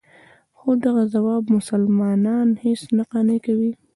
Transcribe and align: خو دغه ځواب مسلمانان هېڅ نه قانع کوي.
خو 0.57 0.69
دغه 0.85 1.03
ځواب 1.13 1.43
مسلمانان 1.57 2.47
هېڅ 2.63 2.81
نه 2.97 3.03
قانع 3.11 3.37
کوي. 3.45 3.71